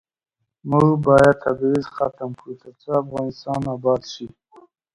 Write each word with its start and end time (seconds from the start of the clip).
موږ 0.69 0.89
باید 1.05 1.35
تبعیض 1.43 1.85
ختم 1.95 2.29
کړو، 2.39 2.53
ترڅو 2.61 2.89
افغانستان 3.03 3.61
اباد 3.75 4.01
شي. 4.13 4.27